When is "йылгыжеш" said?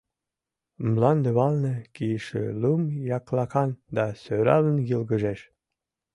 4.89-5.39